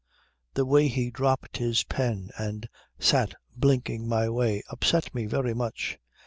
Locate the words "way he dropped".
0.65-1.57